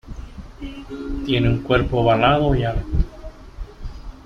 Tiene 1.27 1.47
un 1.47 1.61
cuerpo 1.61 1.99
ovalado 1.99 2.55
y 2.55 2.63
alto. 2.63 2.87